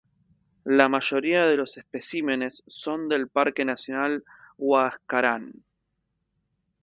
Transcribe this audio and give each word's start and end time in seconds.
La 0.65 0.89
mayoría 0.89 1.43
de 1.45 1.57
los 1.57 1.77
especímenes 1.77 2.63
son 2.65 3.07
del 3.07 3.27
Parque 3.27 3.63
Nacional 3.65 4.23
Huascarán. 4.57 5.53